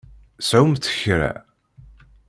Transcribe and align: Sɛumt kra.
Sɛumt 0.49 0.91
kra. 0.99 1.31